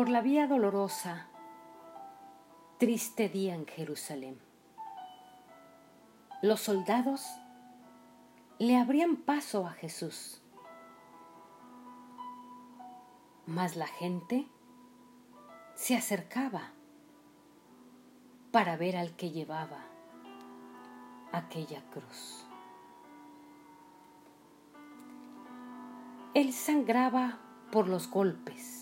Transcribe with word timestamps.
Por 0.00 0.08
la 0.08 0.22
vía 0.22 0.46
dolorosa, 0.46 1.26
triste 2.78 3.28
día 3.28 3.54
en 3.54 3.66
Jerusalén. 3.66 4.40
Los 6.40 6.60
soldados 6.60 7.26
le 8.58 8.78
abrían 8.78 9.16
paso 9.16 9.66
a 9.66 9.72
Jesús, 9.72 10.40
mas 13.44 13.76
la 13.76 13.88
gente 13.88 14.46
se 15.74 15.96
acercaba 15.96 16.72
para 18.52 18.78
ver 18.78 18.96
al 18.96 19.14
que 19.16 19.32
llevaba 19.32 19.84
aquella 21.30 21.82
cruz. 21.90 22.46
Él 26.32 26.54
sangraba 26.54 27.38
por 27.70 27.86
los 27.86 28.08
golpes 28.08 28.79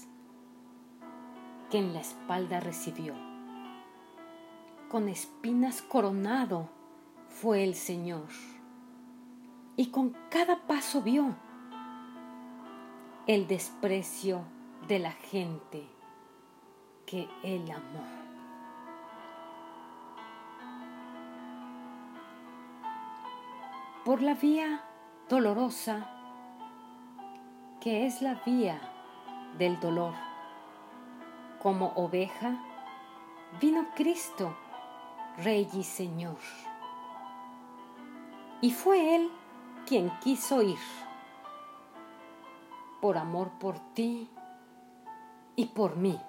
que 1.71 1.79
en 1.79 1.93
la 1.93 2.01
espalda 2.01 2.61
recibió. 2.61 3.15
Con 4.89 5.09
espinas 5.09 5.83
coronado 5.83 6.69
fue 7.29 7.65
el 7.65 7.75
Señor 7.75 8.29
y 9.77 9.89
con 9.91 10.17
cada 10.31 10.67
paso 10.67 11.03
vio 11.03 11.35
el 13.27 13.47
desprecio 13.47 14.43
de 14.89 14.99
la 14.99 15.13
gente 15.13 15.87
que 17.07 17.29
Él 17.43 17.71
amó. 17.71 18.05
Por 24.05 24.23
la 24.23 24.35
vía 24.35 24.83
dolorosa 25.29 26.15
que 27.81 28.07
es 28.07 28.23
la 28.23 28.35
vía 28.47 28.81
del 29.59 29.79
dolor. 29.81 30.28
Como 31.63 31.93
oveja 31.97 32.59
vino 33.61 33.89
Cristo, 33.95 34.57
Rey 35.39 35.69
y 35.73 35.83
Señor. 35.83 36.39
Y 38.61 38.73
fue 38.73 39.17
Él 39.17 39.31
quien 39.87 40.11
quiso 40.21 40.63
ir, 40.63 40.79
por 43.01 43.17
amor 43.17 43.51
por 43.59 43.79
ti 43.95 44.29
y 45.57 45.67
por 45.67 45.97
mí, 45.97 46.21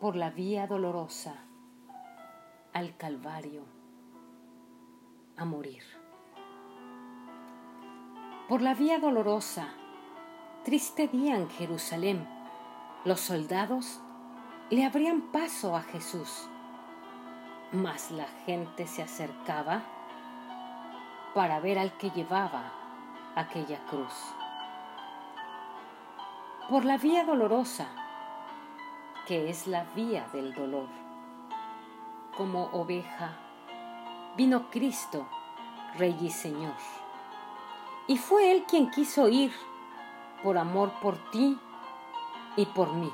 por 0.00 0.16
la 0.16 0.30
vía 0.30 0.66
dolorosa 0.66 1.34
al 2.72 2.96
Calvario 2.96 3.64
a 5.36 5.44
morir 5.44 5.82
por 8.48 8.60
la 8.60 8.74
vía 8.74 8.98
dolorosa, 8.98 9.68
triste 10.64 11.08
día 11.08 11.36
en 11.36 11.48
Jerusalén, 11.48 12.28
los 13.04 13.20
soldados 13.20 14.00
le 14.70 14.84
abrían 14.84 15.20
paso 15.32 15.76
a 15.76 15.82
Jesús, 15.82 16.48
mas 17.72 18.10
la 18.10 18.26
gente 18.46 18.86
se 18.86 19.02
acercaba 19.02 19.82
para 21.34 21.60
ver 21.60 21.78
al 21.78 21.96
que 21.98 22.10
llevaba 22.10 22.72
aquella 23.34 23.84
cruz. 23.86 24.14
Por 26.68 26.84
la 26.84 26.96
vía 26.96 27.24
dolorosa, 27.24 27.88
que 29.26 29.50
es 29.50 29.66
la 29.66 29.84
vía 29.94 30.26
del 30.32 30.54
dolor, 30.54 30.88
como 32.36 32.64
oveja, 32.72 33.32
vino 34.36 34.70
Cristo, 34.70 35.26
Rey 35.98 36.16
y 36.20 36.30
Señor 36.30 36.74
y 38.06 38.18
fue 38.18 38.50
Él 38.50 38.64
quien 38.68 38.90
quiso 38.90 39.28
ir 39.28 39.52
por 40.42 40.58
amor 40.58 40.92
por 41.00 41.16
ti 41.30 41.58
y 42.56 42.66
por 42.66 42.92
mí, 42.92 43.10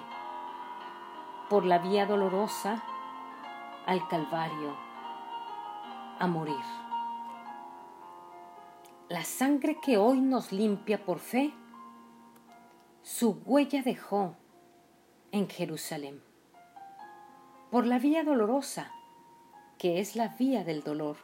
por 1.49 1.65
la 1.65 1.79
vía 1.79 2.07
dolorosa 2.07 2.83
al 3.87 4.07
Calvario, 4.09 4.77
a 6.19 6.27
morir. 6.27 6.57
La 9.09 9.25
sangre 9.25 9.79
que 9.81 9.97
hoy 9.97 10.21
nos 10.21 10.53
limpia 10.53 11.05
por 11.05 11.19
fe, 11.19 11.53
su 13.03 13.41
huella 13.45 13.83
dejó 13.83 14.37
en 15.33 15.49
Jerusalén, 15.49 16.23
por 17.71 17.87
la 17.87 17.99
vía 17.99 18.23
dolorosa, 18.23 18.93
que 19.79 20.01
es 20.01 20.17
la 20.17 20.29
vía 20.29 20.65
del 20.65 20.83
dolor, 20.83 21.17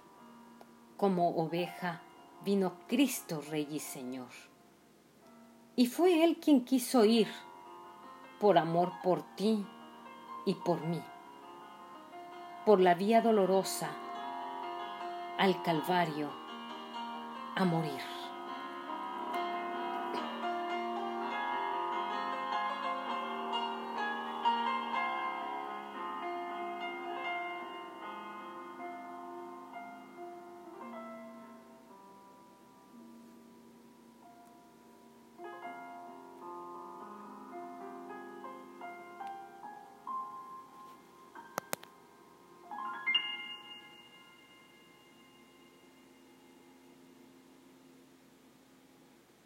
como 0.96 1.36
oveja 1.36 2.00
vino 2.44 2.78
Cristo 2.88 3.42
Rey 3.50 3.68
y 3.70 3.80
Señor. 3.80 4.30
Y 5.76 5.86
fue 5.86 6.24
Él 6.24 6.38
quien 6.38 6.64
quiso 6.64 7.04
ir 7.04 7.28
por 8.40 8.58
amor 8.58 8.92
por 9.02 9.22
ti 9.36 9.64
y 10.44 10.54
por 10.54 10.80
mí, 10.82 11.02
por 12.64 12.80
la 12.80 12.94
vía 12.94 13.20
dolorosa 13.20 13.90
al 15.38 15.62
Calvario 15.62 16.30
a 17.54 17.64
morir. 17.64 18.15